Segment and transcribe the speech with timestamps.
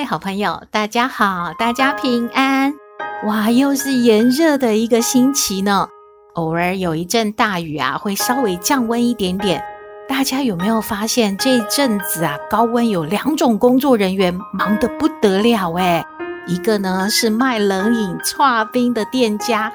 [0.00, 2.72] 位好朋友，大家好，大家平安。
[3.26, 5.86] 哇，又是炎热的一个星期呢。
[6.36, 9.62] 偶尔有一阵大雨啊，会稍微降温一点点。
[10.08, 16.02] 大家有没有发现这阵子啊，高温有两种工作人员忙得不得了诶，
[16.46, 19.70] 一个呢是卖冷饮、剉冰的店家，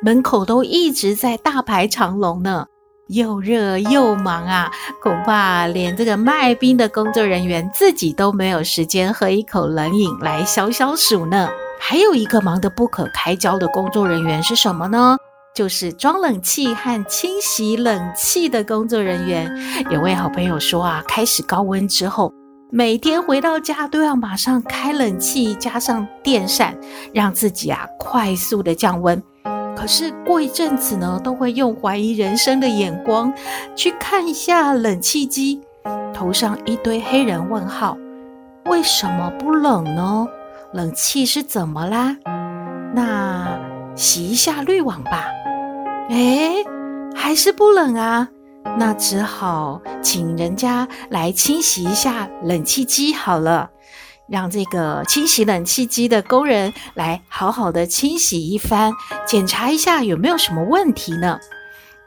[0.00, 2.66] 门口都一直在大排长龙呢，
[3.08, 4.70] 又热又忙啊，
[5.00, 11.48] 恐怕连这个卖冰的工作人员自己都没有时间喝一口冷饮来消消暑呢。
[11.78, 15.16] 还有一个忙得不可开交的工作人员是什么呢？
[15.54, 19.50] 就是装冷气和清洗冷气的工作人员。
[19.90, 22.32] 有位好朋友说啊，开始高温之后，
[22.72, 26.76] 每天回到家都要马上开冷气，加上电扇，
[27.14, 29.22] 让自己啊快速的降温。
[29.76, 33.32] 可是过一阵子呢，都会用怀疑人生的眼光
[33.76, 35.60] 去看一下冷气机，
[36.14, 37.96] 头上一堆黑人问号：
[38.64, 40.26] 为什么不冷呢？
[40.72, 42.16] 冷气是怎么啦？
[42.94, 43.60] 那
[43.94, 45.26] 洗一下滤网吧。
[46.08, 46.54] 哎，
[47.14, 48.28] 还是不冷啊？
[48.78, 53.70] 那只好请人家来清洗一下冷气机好了，
[54.28, 58.92] 让这个清洗冷气机的工人来好好的清洗一番，
[59.26, 61.38] 检查一下有没有什么问题呢？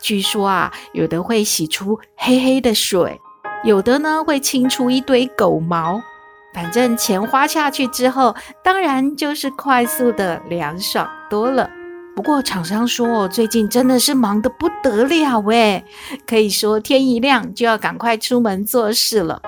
[0.02, 3.20] 据说啊，有的会洗出黑黑的水，
[3.64, 6.02] 有的呢会清出一堆狗毛，
[6.54, 11.70] 反正钱花下去之后，当然就是快速的凉爽多了。
[12.16, 15.86] 不过厂商说，最近真的是忙得不得了诶，
[16.28, 19.42] 可以说天一亮就要赶快出门做事了。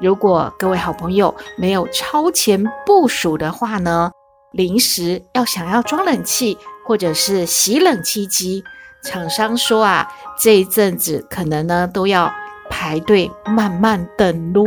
[0.00, 4.10] 如果各位好朋友没有超前部署的话呢，
[4.52, 6.56] 临时要想要装冷气
[6.86, 8.64] 或者是洗冷气机，
[9.04, 12.32] 厂商说啊，这一阵子可能呢都要
[12.70, 14.64] 排队慢慢等喽。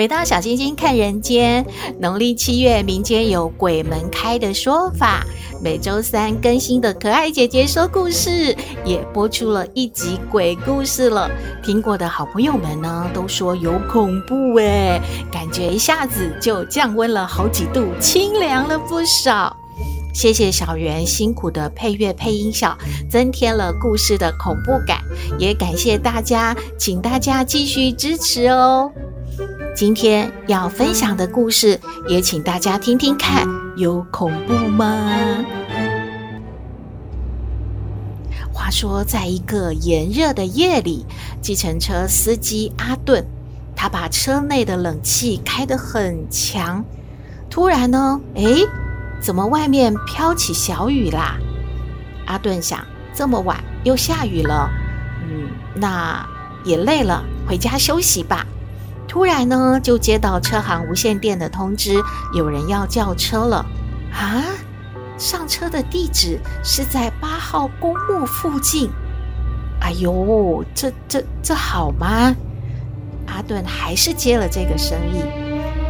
[0.00, 1.62] 回到小星星看人间，
[1.98, 5.26] 农历七月民间有鬼门开的说法，
[5.62, 11.30] 每周三更新的可爱姐姐说故事也播出了一集鬼故事了。
[11.62, 14.98] 听过的好朋友们呢，都说有恐怖诶，
[15.30, 19.54] 感觉一下子就降温了好几度，清凉了不少。
[20.14, 22.74] 谢谢小圆辛苦的配乐配音效，
[23.10, 25.02] 增添了故事的恐怖感，
[25.38, 28.90] 也感谢大家，请大家继续支持哦。
[29.80, 33.48] 今天要分享的故事，也请大家听听看，
[33.78, 35.08] 有恐怖吗？
[38.52, 41.06] 话说，在一个炎热的夜里，
[41.40, 43.24] 计程车司机阿顿，
[43.74, 46.84] 他把车内的冷气开得很强。
[47.48, 48.66] 突然呢，诶，
[49.18, 51.38] 怎么外面飘起小雨啦？
[52.26, 54.68] 阿顿想，这么晚又下雨了，
[55.26, 56.28] 嗯，那
[56.66, 58.46] 也累了，回家休息吧。
[59.10, 62.00] 突然呢，就接到车行无线电的通知，
[62.32, 63.66] 有人要叫车了
[64.12, 64.44] 啊！
[65.18, 68.88] 上车的地址是在八号公墓附近。
[69.80, 72.32] 哎呦，这这这好吗？
[73.26, 75.24] 阿顿还是接了这个生意。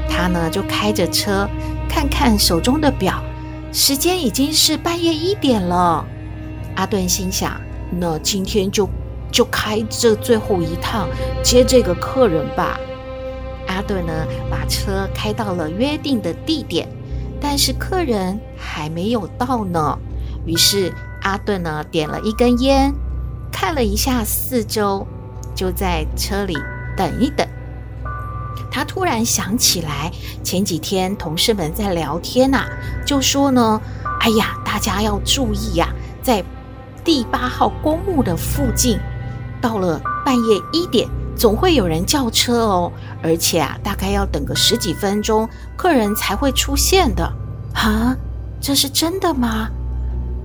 [0.08, 1.46] 他呢就开着车，
[1.90, 3.22] 看看手中的表，
[3.70, 6.02] 时间已经是半夜一点了。
[6.74, 7.60] 阿顿心想：
[7.90, 8.88] 那今天就
[9.30, 11.06] 就开这最后一趟，
[11.42, 12.80] 接这个客人吧。
[13.80, 14.12] 阿顿呢，
[14.50, 16.86] 把车开到了约定的地点，
[17.40, 19.98] 但是客人还没有到呢。
[20.44, 20.92] 于是
[21.22, 22.92] 阿顿呢，点了一根烟，
[23.50, 25.06] 看了一下四周，
[25.54, 26.54] 就在车里
[26.94, 27.46] 等一等。
[28.70, 30.12] 他突然想起来，
[30.44, 32.66] 前几天同事们在聊天呐，
[33.06, 33.80] 就说呢
[34.20, 35.88] ：“哎呀，大家要注意呀，
[36.22, 36.44] 在
[37.02, 38.98] 第八号公墓的附近，
[39.58, 41.08] 到了半夜一点。”
[41.40, 42.92] 总会有人叫车哦，
[43.22, 47.24] 而且啊，大概要等个十几分钟，客人才会出现的。
[47.72, 48.14] 啊，
[48.60, 49.70] 这是真的吗？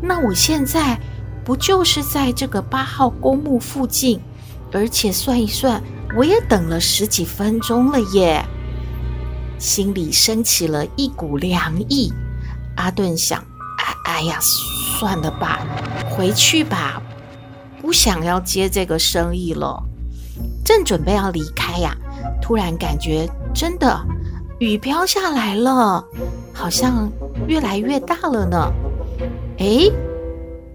[0.01, 0.97] 那我现在
[1.43, 4.21] 不就是在这个八号公墓附近，
[4.71, 5.83] 而且算一算，
[6.15, 8.41] 我也等了十几分钟了耶。
[9.59, 12.13] 心里升起了一股凉意。
[12.77, 13.43] 阿顿想
[14.05, 15.59] ：“哎哎呀，算了吧，
[16.09, 17.01] 回去吧，
[17.81, 19.83] 不想要接这个生意了。”
[20.63, 21.95] 正准备要离开呀，
[22.41, 23.99] 突然感觉真的
[24.59, 26.03] 雨飘下来了，
[26.53, 27.11] 好像
[27.47, 28.71] 越来越大了呢。
[29.57, 29.91] 诶，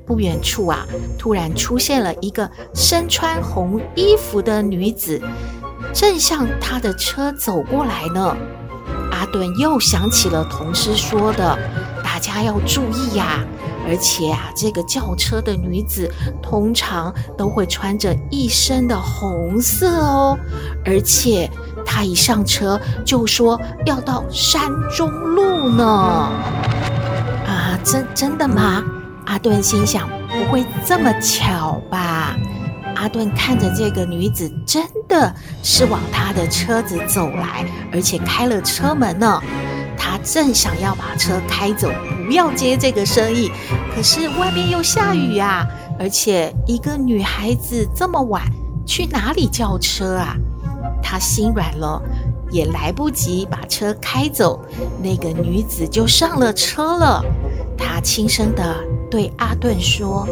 [0.07, 0.87] 不远处啊，
[1.19, 5.21] 突然出现了一个身穿红衣服的女子，
[5.93, 8.37] 正向他的车走过来呢。
[9.13, 11.59] 阿顿又想起了同事说的，
[12.03, 13.45] 大家要注意呀。
[13.88, 16.11] 而且啊，这个轿车的女子
[16.43, 20.38] 通常都会穿着一身的红色哦。
[20.85, 21.50] 而且
[21.85, 25.85] 她一上车就说要到山中路呢。
[27.47, 28.85] 啊，真真的吗？
[29.27, 32.37] 阿顿心想，不会这么巧吧？
[32.97, 35.32] 阿顿看着这个女子，真的
[35.62, 39.41] 是往他的车子走来，而且开了车门呢。
[40.02, 41.91] 他正想要把车开走，
[42.26, 43.50] 不要接这个生意，
[43.94, 45.69] 可是外面又下雨啊，
[45.99, 48.43] 而且一个女孩子这么晚
[48.87, 50.35] 去哪里叫车啊？
[51.02, 52.02] 他心软了，
[52.50, 54.64] 也来不及把车开走，
[55.02, 57.23] 那个女子就上了车了。
[57.76, 58.76] 他轻声地
[59.11, 60.26] 对阿顿说：“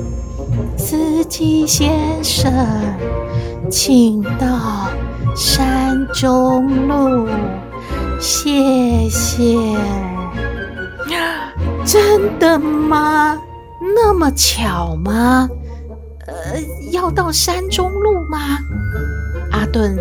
[0.77, 2.53] 司机先生，
[3.71, 4.89] 请到
[5.37, 7.29] 山中路，
[8.19, 9.57] 谢谢。”
[11.85, 13.39] 真的吗？
[13.97, 15.49] 那么巧吗？
[16.27, 16.61] 呃，
[16.93, 18.59] 要到山中路吗？
[19.51, 19.97] 阿顿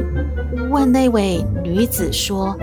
[0.70, 2.58] 问那位女子说：“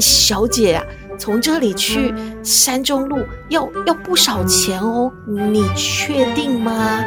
[0.00, 0.84] 小姐啊。”
[1.16, 2.12] 从这里去
[2.42, 7.04] 山中路要要不少钱哦，你确定吗？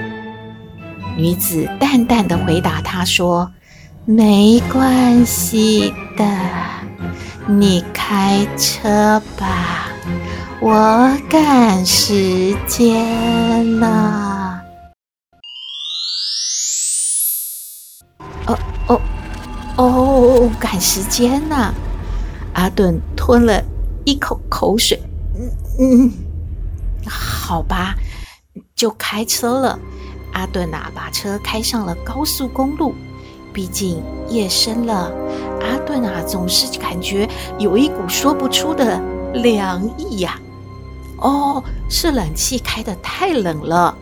[1.17, 3.51] 女子淡淡的回答他说
[4.05, 6.25] ：“没关系的，
[7.49, 9.89] 你开车吧，
[10.59, 14.59] 我赶时间呢。”
[18.47, 19.01] 哦哦
[19.77, 21.73] 哦，赶时间呢？
[22.53, 23.63] 阿顿吞了。
[24.05, 25.01] 一口口水，
[25.37, 26.11] 嗯嗯，
[27.05, 27.95] 好吧，
[28.73, 29.79] 就开车了。
[30.33, 32.95] 阿顿啊，把车开上了高速公路。
[33.53, 35.11] 毕竟夜深了，
[35.61, 37.27] 阿顿啊，总是感觉
[37.57, 39.01] 有一股说不出的
[39.33, 40.39] 凉意呀。
[41.17, 43.95] 哦，是冷气开得太冷了。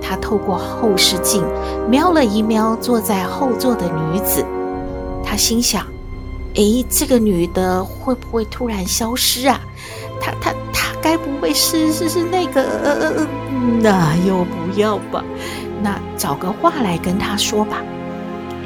[0.00, 1.44] 他透过后视镜
[1.88, 4.44] 瞄了一瞄坐在后座的女子，
[5.24, 5.84] 他心想。
[6.54, 9.60] 诶，这个女的会不会突然消失啊？
[10.18, 12.62] 她她她该不会是是是那个？
[12.62, 13.26] 呃，
[13.82, 15.22] 那又不要吧？
[15.82, 17.82] 那找个话来跟她说吧。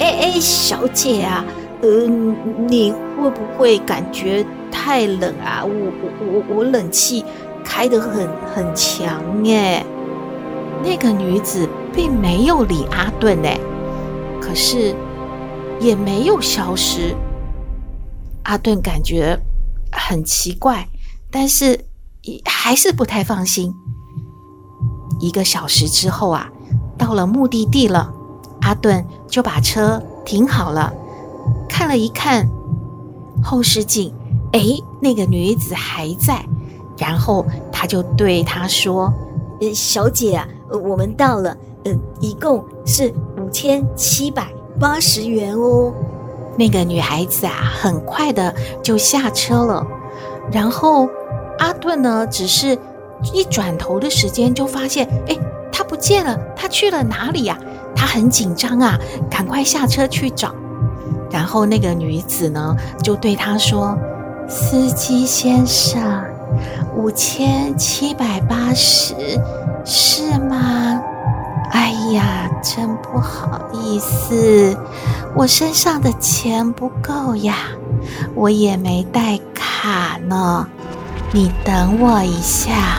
[0.01, 1.45] 哎哎，小姐啊，
[1.83, 1.89] 呃，
[2.67, 5.63] 你会不会感觉太冷啊？
[5.63, 7.25] 我我我我冷气
[7.65, 9.85] 开得很很强耶。
[10.83, 13.61] 那个女子并没有理阿顿哎，
[14.41, 14.95] 可是
[15.79, 17.15] 也没有消失。
[18.45, 19.39] 阿顿感觉
[19.93, 20.89] 很奇怪，
[21.31, 21.85] 但是
[22.47, 23.75] 还是不太放心。
[25.21, 26.49] 一个小时之后啊，
[26.97, 28.11] 到了目的地了，
[28.63, 30.93] 阿顿就把车停好了，
[31.69, 32.49] 看了一看
[33.43, 34.13] 后视镜，
[34.53, 34.61] 哎，
[35.01, 36.45] 那个女子还在。
[36.99, 39.11] 然后他就对她说
[39.63, 40.47] ：“呃，小姐啊，
[40.85, 45.93] 我们到了，呃，一共是五千七百八十元哦。”
[46.59, 49.87] 那个女孩子啊，很快的就下车了。
[50.53, 51.09] 然后
[51.59, 52.77] 阿顿呢，只是
[53.33, 55.39] 一转头的时间，就发现，哎，
[55.73, 57.59] 她不见了，她去了哪里呀？
[58.01, 60.55] 他很紧张啊，赶快下车去找。
[61.31, 63.95] 然后那个女子呢，就对他说
[64.49, 66.01] ：“司机先生，
[66.97, 69.15] 五千七百八十，
[69.85, 70.99] 是吗？”
[71.73, 74.75] 哎呀，真不好意思，
[75.35, 77.55] 我身上的钱不够呀，
[78.35, 80.67] 我也没带卡呢。
[81.33, 82.99] 你等我一下，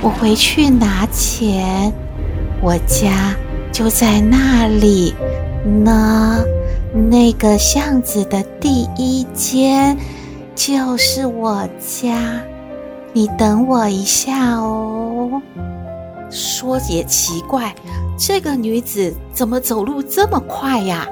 [0.00, 1.92] 我回去拿钱。
[2.62, 3.34] 我家
[3.72, 5.14] 就在那里
[5.64, 6.44] 呢，
[6.92, 9.96] 那个巷子的第一间
[10.54, 12.42] 就是我家。
[13.12, 15.40] 你等我一下哦。
[16.30, 17.74] 说也奇怪，
[18.16, 21.08] 这个女子怎么走路这么快呀？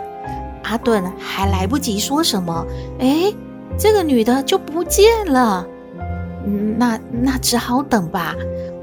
[0.63, 2.65] 阿顿还来不及说什么，
[3.01, 3.33] 哎，
[3.79, 5.67] 这个女的就不见了。
[6.45, 8.35] 嗯，那那只好等吧。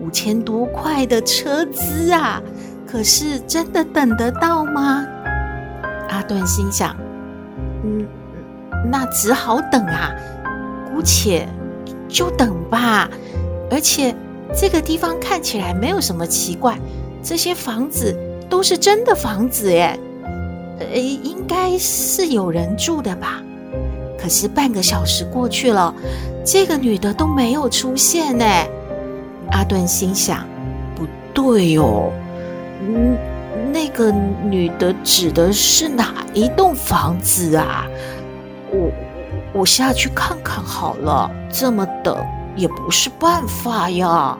[0.01, 2.41] 五千多块的车资啊，
[2.88, 5.06] 可是真的等得到吗？
[6.10, 6.96] 阿顿心想，
[7.84, 8.08] 嗯，
[8.89, 10.12] 那只好等啊。
[10.92, 11.48] 姑且
[12.08, 13.10] 就等吧。
[13.70, 14.15] 而且
[14.56, 16.77] 这个地方看起来没有什么奇怪，
[17.22, 18.15] 这些房子
[18.50, 20.00] 都是真的房子耶，
[20.80, 23.42] 呃，应该是有人住的吧。
[24.18, 25.94] 可是半个小时过去了，
[26.46, 28.46] 这个女的都没有出现呢。
[29.51, 30.46] 阿顿心想：
[30.96, 32.12] 不对哦，
[32.82, 33.17] 嗯，
[33.72, 37.86] 那个女的指的是哪一栋房子啊？
[38.72, 38.91] 我
[39.53, 42.17] 我下去看看好了，这么等
[42.55, 44.38] 也不是办法呀。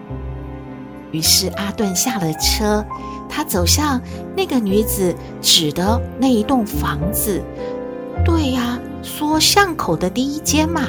[1.12, 2.86] 于是阿顿下了车，
[3.30, 4.02] 他走向
[4.36, 7.42] 那个女子指的那一栋房子。
[8.24, 8.80] 对呀。
[9.08, 10.82] 说巷口的第一间嘛，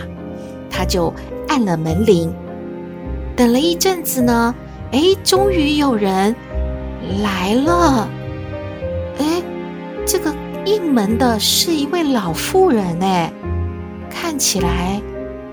[0.71, 1.13] 他就
[1.49, 2.33] 按了门铃，
[3.37, 4.55] 等了一阵子呢，
[4.91, 6.35] 哎，终于有人
[7.23, 8.09] 来了。
[9.19, 9.43] 哎，
[10.07, 10.35] 这个
[10.65, 13.33] 应门的是一位老妇人，哎，
[14.11, 15.01] 看起来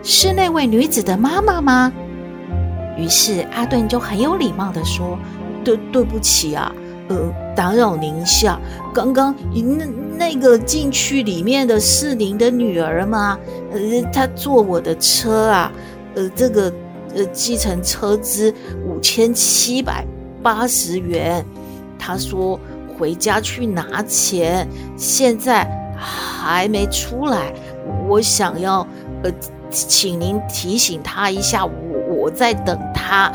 [0.01, 1.91] 是那位女子的妈妈吗？
[2.97, 5.17] 于是阿顿就很有礼貌的说
[5.63, 6.73] ：“对，对不起啊。”
[7.09, 8.57] 呃，打扰您一下，
[8.93, 9.85] 刚刚那
[10.17, 13.37] 那个禁区里面的是您的女儿吗？
[13.73, 13.79] 呃，
[14.13, 15.69] 她坐我的车啊，
[16.15, 16.73] 呃，这个
[17.13, 18.55] 呃计程车资
[18.87, 20.05] 五千七百
[20.43, 21.43] 八十元，
[21.97, 22.59] 他说
[22.97, 25.65] 回家去拿钱，现在
[25.97, 27.53] 还没出来，
[28.07, 28.85] 我想要
[29.23, 29.31] 呃，
[29.69, 31.71] 请您提醒他一下，我
[32.15, 33.31] 我在等他。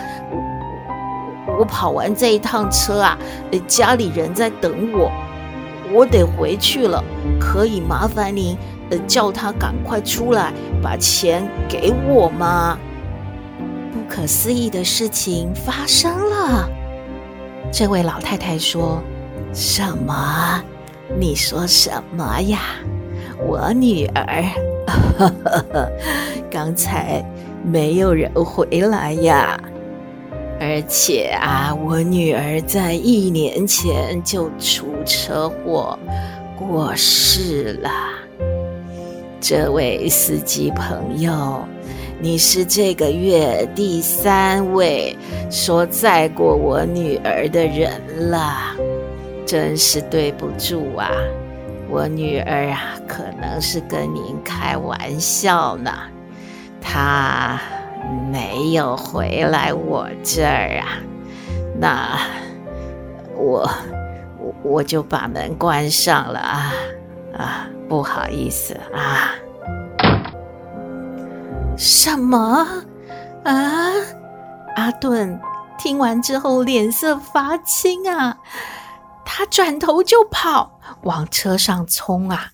[1.58, 3.18] 我跑完这一趟车啊，
[3.66, 5.10] 家里人在等我，
[5.92, 7.02] 我得回去了。
[7.40, 8.56] 可以麻烦您，
[8.90, 12.78] 呃，叫他赶快出来把钱给我吗？
[13.92, 16.68] 不可思议的事情发生了。
[17.70, 19.02] 这位老太太说
[19.52, 20.62] ：“什么？
[21.18, 22.60] 你说什么呀？
[23.46, 24.44] 我女儿，
[24.86, 25.92] 呵呵呵，
[26.50, 27.24] 刚才
[27.64, 29.58] 没有人回来呀。”
[30.60, 35.96] 而且啊，我女儿在一年前就出车祸
[36.58, 37.90] 过世了。
[39.40, 41.64] 这位司机朋友，
[42.20, 45.16] 你是这个月第三位
[45.50, 48.74] 说载过我女儿的人了，
[49.46, 51.10] 真是对不住啊！
[51.88, 55.92] 我女儿啊，可能是跟您开玩笑呢，
[56.80, 57.60] 她。
[58.32, 60.86] 没有回来我这儿啊，
[61.78, 62.18] 那
[63.36, 63.68] 我
[64.38, 66.72] 我我就把门关上了啊
[67.36, 69.34] 啊，不好意思啊。
[71.78, 72.66] 什么
[73.44, 73.92] 啊？
[74.74, 75.40] 阿顿
[75.78, 78.36] 听完之后脸色发青啊，
[79.24, 82.48] 他转头就跑，往车上冲啊。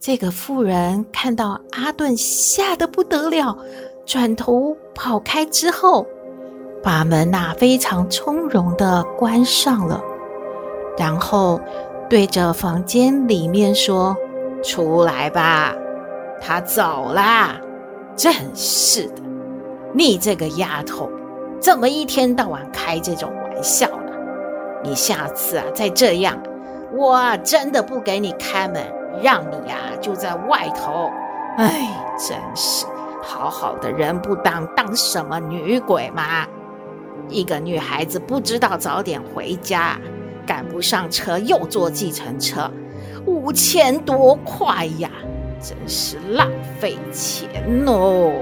[0.00, 3.58] 这个妇人看到阿顿，吓得不得了。
[4.06, 6.06] 转头跑开之后，
[6.80, 10.00] 把门呐、非常从容地关上了，
[10.96, 11.60] 然后
[12.08, 14.16] 对着房间里面说
[14.62, 15.74] ：“出来吧，
[16.40, 17.60] 他走啦。”
[18.16, 19.22] 真是的，
[19.94, 21.10] 你这个丫头，
[21.60, 24.12] 怎么一天到晚开这种玩笑呢？
[24.84, 26.38] 你下次啊再这样，
[26.92, 28.82] 我真的不给你开门，
[29.22, 31.10] 让你呀、就在外头。
[31.56, 31.88] 哎，
[32.18, 32.86] 真是。
[33.22, 36.44] 好好的人不当，当什么女鬼吗？
[37.28, 39.96] 一个女孩子不知道早点回家，
[40.44, 42.68] 赶不上车又坐计程车，
[43.24, 45.08] 五千多块呀，
[45.62, 46.50] 真是浪
[46.80, 47.48] 费钱
[47.86, 48.32] 哦。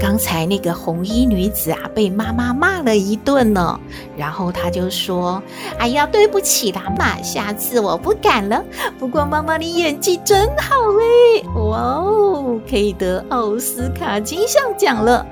[0.00, 3.78] 刚才那个红衣女子啊，被妈妈骂了一顿呢。
[4.16, 5.40] 然后她就说
[5.78, 8.64] ：“哎呀，对不起啦妈，下次我不敢了。
[8.98, 15.24] 不过妈妈你演技真好诶，哇哦，可以得奥斯卡金像奖了。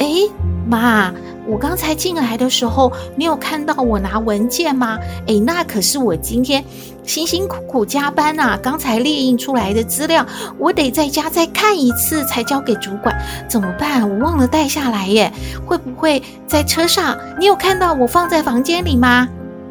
[0.00, 0.30] 诶，
[0.68, 1.12] 妈。”
[1.48, 4.98] 我刚才进来的时候，你有看到我拿文件吗？
[5.26, 6.62] 诶，那可是我今天
[7.04, 10.26] 辛辛苦苦加班呐、刚才列印出来的资料，
[10.58, 14.06] 我得在家再看一次才交给主管，怎么办？
[14.10, 15.32] 我忘了带下来耶，
[15.64, 17.16] 会不会在车上？
[17.38, 19.26] 你有看到我放在房间里吗？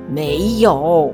[0.10, 1.14] 没有，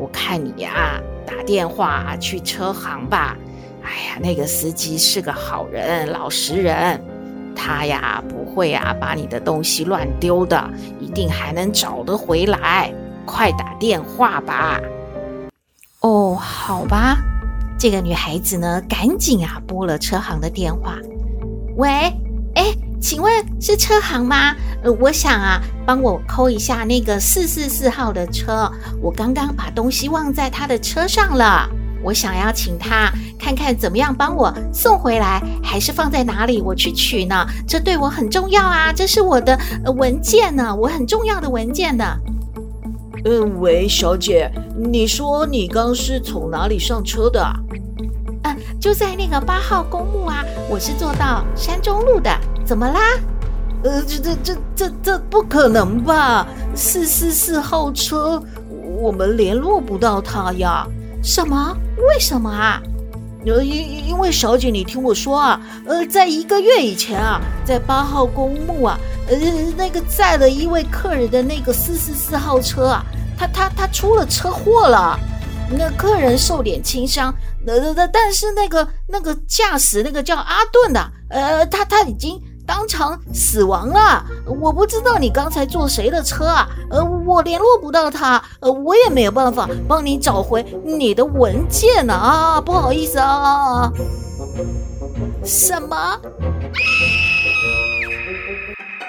[0.00, 3.36] 我看你呀、打电话去车行吧。
[3.84, 7.00] 哎呀，那个司机是个好人，老实人。
[7.54, 10.70] 他呀，不会啊，把你的东西乱丢的，
[11.00, 12.92] 一定还能找得回来。
[13.26, 14.78] 快打电话吧！
[16.00, 17.16] 哦，好吧。
[17.78, 20.98] 这个女孩子呢，赶紧啊拨了车行的电话。
[21.76, 21.88] 喂，
[22.54, 24.54] 哎，请问是车行吗？
[24.82, 28.70] 呃，我想啊，帮我扣一下那个四四四号的车，
[29.02, 31.68] 我刚刚把东西忘在他的车上了。
[32.02, 33.10] 我想要请他
[33.44, 37.46] 看看怎么样帮我送回来，还是放在哪里我去取呢？
[37.68, 39.58] 这对我很重要啊，这是我的
[39.96, 42.04] 文件呢，我很重要的文件呢。
[43.26, 47.52] 嗯，喂，小姐，你说你刚是从哪里上车的啊？
[48.44, 52.30] 嗯，就在那个八号公墓啊，我是坐到山中路的，
[52.64, 52.98] 怎么啦？
[53.82, 56.46] 呃，这这这这这不可能吧？
[56.74, 58.42] 四四四号车，
[59.02, 60.86] 我们联络不到他呀。
[61.22, 61.76] 什么？
[62.08, 62.80] 为什么啊？
[63.46, 68.98] 呃，因因为小姐，你听我说啊，呃，在一个月以前啊，在八号公墓啊，
[69.28, 69.36] 呃，
[69.76, 73.04] 那个载了一位客人的那个四四四号车啊，
[73.38, 75.18] 他他他出了车祸了，
[75.70, 77.34] 那客人受点轻伤，
[77.66, 82.40] 呃呃，但是那个那个驾驶那个叫阿顿的，呃，他他已经。
[82.66, 86.68] 当场死亡了，我不知道你刚才坐谁的车啊？
[86.90, 93.90] 呃，我联络不到他，呃，我也没有办法帮你找回你的文件呢啊，不好意思啊。
[95.44, 96.20] 什么？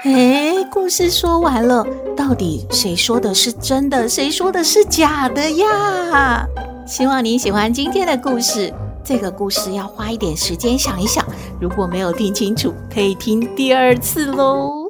[0.04, 6.46] 哎，故事说完了，到底谁说的是真的，谁说的是假的呀？
[6.88, 8.74] 希望你喜欢今天的故事。
[9.04, 11.24] 这个故事要花一点时间想一想，
[11.60, 14.85] 如果没有听清楚，可以听第二次喽。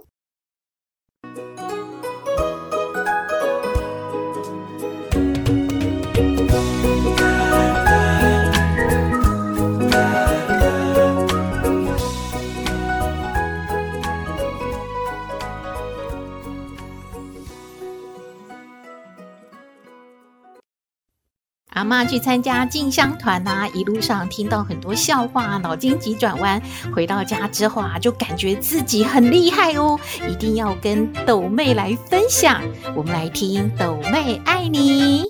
[22.03, 26.61] 去参加进香团呐、啊，一路上听到很多笑话，脑筋急转弯。
[26.93, 32.61] 回到家之后啊，就感觉自己很厉害哦，一定要跟斗妹来分享。
[32.95, 35.23] 我们来听斗妹爱你。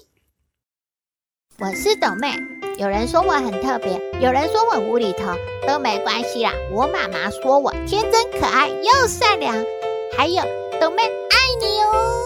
[1.59, 2.33] 我是斗妹，
[2.77, 5.33] 有人说我很特别，有人说我无厘头，
[5.67, 6.51] 都没关系啦。
[6.71, 9.55] 我妈妈说我天真可爱又善良，
[10.17, 10.43] 还有
[10.81, 12.24] 斗妹爱你哦。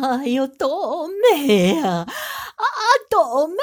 [0.00, 2.06] 哎呦，多美啊，
[2.56, 2.64] 啊，
[3.10, 3.54] 多美！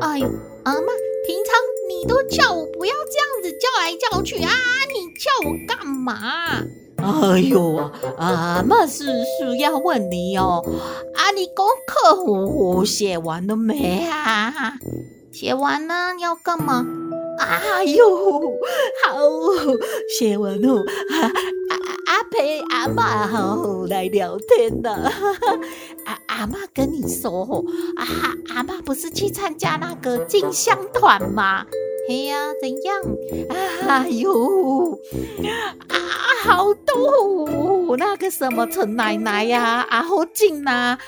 [0.00, 0.28] 哎呦，
[0.64, 0.86] 阿妈，
[1.26, 1.54] 平常
[1.88, 4.50] 你都叫我不要这样子叫来叫去啊，
[4.92, 6.62] 你叫我干嘛？
[6.98, 10.64] 哎呦啊，阿妈是是要问你哦，
[11.14, 14.74] 啊，你功课写完了没啊？
[15.32, 16.84] 写完了，要干嘛？
[17.38, 18.40] 哎呦，
[19.04, 19.20] 好，
[20.18, 20.84] 写完了。
[22.06, 22.15] 阿陪
[22.96, 24.90] 妈来聊天的，
[26.06, 27.64] 阿阿妈跟你说吼，
[27.96, 28.06] 阿
[28.56, 31.64] 阿妈不是去参加那个进香团吗？
[32.08, 32.96] 嘿呀，怎样？
[33.86, 34.92] 哎呦，
[35.88, 35.94] 啊
[36.44, 40.98] 好多那个什么陈奶奶呀，阿好进呐，啊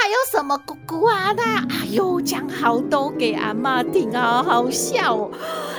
[0.00, 5.30] 还有什么姑姑啊的，哎呦讲好多给阿妈听啊，好笑哦。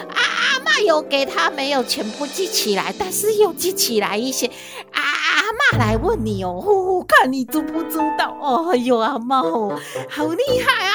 [0.10, 4.48] 阿妈有给他没有全部记起来，但是又记起来一些。
[4.92, 8.36] 啊、阿妈来问你哦，哦，看你知不知道？
[8.42, 10.94] 哦，哎呦，阿妈哦，好厉害啊！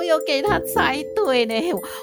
[0.00, 1.54] 阿嬷都有给他猜对呢。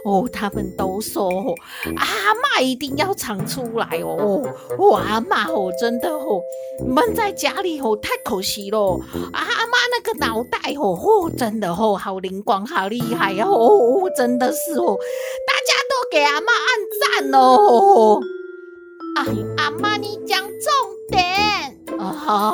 [0.06, 1.56] 哦，他们都说，哦、
[1.96, 2.06] 阿
[2.36, 4.44] 妈一定要唱出来哦。
[4.78, 6.42] 哦，阿妈哦，真的哦，
[6.86, 9.00] 闷在家里哦，太可惜了。
[9.34, 14.98] 阿妈那个脑袋哦，哦，真的哦，好灵光，好厉害哦，哦，真的是哦。
[15.48, 18.22] 大家都给阿妈按赞哦！
[19.16, 19.26] 哎，
[19.58, 20.47] 阿妈你讲。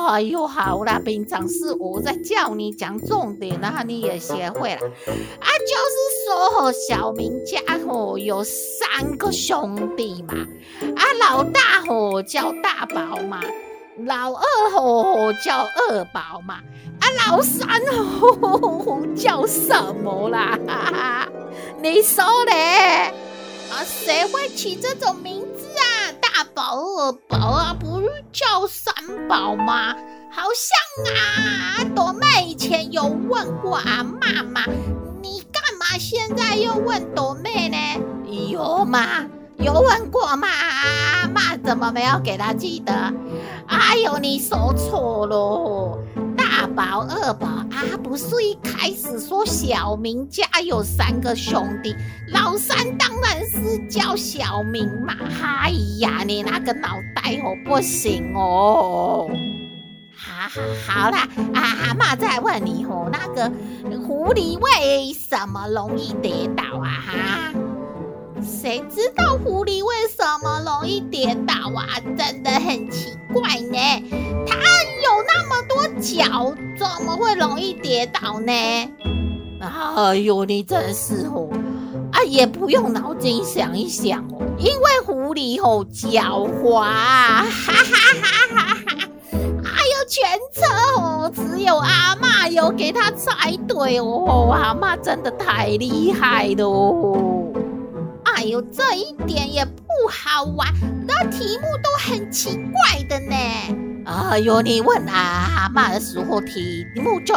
[0.10, 4.82] 哎呦，好啦，平常是我在叫你讲重点，然后你也学会了。
[4.82, 5.96] 啊，就是
[6.28, 10.34] 说小明家伙有三个兄弟嘛，
[10.96, 13.42] 啊，老大吼叫大宝嘛，
[14.06, 16.56] 老二吼叫二宝嘛，
[17.00, 20.58] 啊，老三吼叫什么啦？
[20.68, 21.28] 哈哈，
[21.82, 23.13] 你说嘞？
[23.72, 26.12] 啊，谁会起这种名字啊？
[26.22, 27.92] 大宝、二宝啊，不
[28.32, 28.94] 叫三
[29.28, 29.96] 宝吗？
[30.32, 34.66] 好像啊，朵妹以前有问过阿妈嘛，
[35.22, 37.78] 你干嘛现在又问朵妹呢？
[38.50, 39.26] 有吗？
[39.58, 40.48] 有问过吗？
[40.48, 43.13] 阿妈怎么没有给她记得？
[43.68, 46.00] 哎呦，你说错了。
[46.75, 51.95] 宝、二宝啊，不是一开始说小明家有三个兄弟，
[52.29, 55.15] 老三当然是叫小明嘛。
[55.41, 59.29] 哎呀，你那个脑袋哦不行哦。
[60.15, 60.49] 好
[60.88, 63.51] 好好啦，啊，阿嬷再问你哦，那个
[64.05, 66.89] 狐狸为什么容易跌倒啊？
[67.05, 67.53] 哈，
[68.41, 71.99] 谁知道狐狸为什么容易跌倒啊？
[72.17, 73.77] 真的很奇怪呢。
[74.47, 74.57] 它
[76.04, 78.52] 脚，怎么会容易跌倒呢？
[79.96, 81.48] 哎呦，你真是哦！
[82.12, 88.98] 啊，也不用脑筋想一想哦，因为狐狸哦狡猾，哈哈哈哈哈！
[89.32, 97.54] 哎呦，全车哦只有阿嬷有给他猜对哦，阿嬷真的太厉害了哦！
[98.26, 100.68] 哎呦，这一点也不好玩，
[101.08, 103.92] 那题目都很奇怪的呢。
[104.06, 107.34] 哎呦，你问阿嬷的时候题目就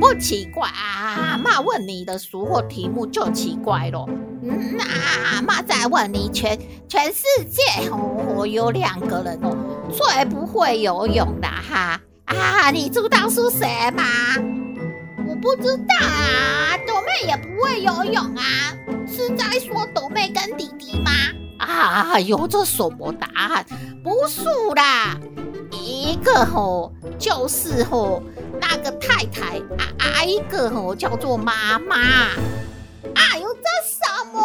[0.00, 4.08] 不奇怪，阿嬷问你的时候题目就奇怪咯。
[4.42, 9.56] 嗯，那阿嬷再问你全，全世界哦有两个人哦
[9.90, 14.04] 最不会游泳的哈啊，你知道是谁吗？
[15.28, 18.42] 我不知道啊，斗妹也不会游泳啊，
[19.06, 21.10] 是在说斗妹跟弟弟吗？
[21.58, 23.64] 啊，有这什么答案？
[24.02, 25.16] 不是啦。
[25.88, 28.22] 一个吼就是吼
[28.60, 31.96] 那个太太啊啊，一个吼叫做妈妈。
[33.14, 34.00] 哎呦，这什
[34.32, 34.40] 么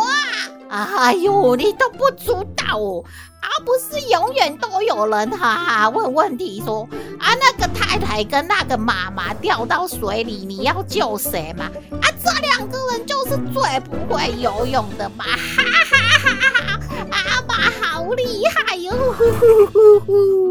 [0.69, 0.89] 啊？
[0.97, 3.03] 哎呦，你都不知道哦？
[3.41, 6.87] 啊，不是永远都有人哈哈问问题说
[7.19, 11.65] 啊，那个太太跟那个妈妈掉到水里，你要救谁嘛？
[12.01, 15.25] 啊，这两个人就是最不会游泳的嘛！
[15.25, 16.79] 哈哈哈哈！
[17.11, 18.91] 阿妈好厉害哟！
[19.17, 20.42] 呼呼呼呼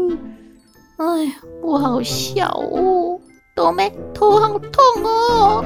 [1.13, 3.19] 哎呀，不好笑哦，
[3.55, 5.63] 斗妹头好痛哦。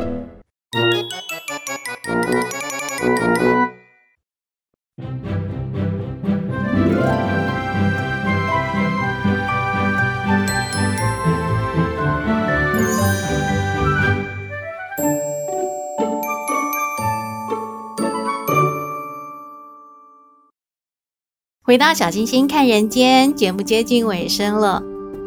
[21.63, 24.83] 回到小星星看人间，节目接近尾声了。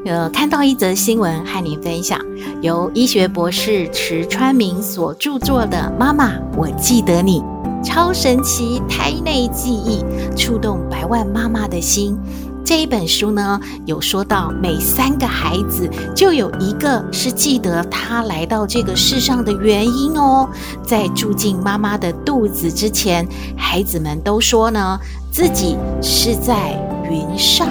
[0.07, 2.19] 呃，看到一则新闻和你分享，
[2.63, 7.41] 由医学博士池川明所著作的《妈妈，我记得你》，
[7.85, 10.03] 超神奇胎内记忆，
[10.35, 12.19] 触动百万妈妈的心。
[12.65, 20.49] 这一本书呢，有说到每三个孩子就有一个是记得他来到这个世上的原因哦。
[20.83, 24.99] 在住进妈妈的肚子之前，孩子们都说呢，
[25.31, 26.73] 自己是在
[27.11, 27.69] 云上。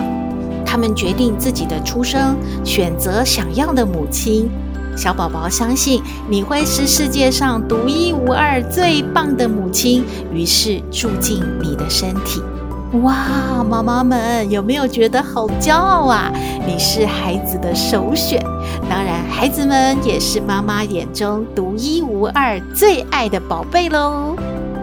[0.69, 4.47] 他们决定自己的出生，选择想要的母亲。
[4.95, 12.39] 小宝宝相信你会是世界上独一无二、最棒的母亲，于是住进你的身体。
[13.01, 16.31] 哇，妈妈们有没有觉得好骄傲啊？
[16.67, 18.39] 你是孩子的首选，
[18.87, 24.35] 当然，孩子们也是妈妈眼中独一无二、最爱的宝贝喽。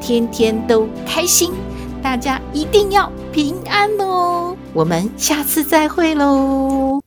[0.00, 1.52] 天天都开心，
[2.02, 4.56] 大家一定要平安哦！
[4.72, 7.00] 我们下次再会喽。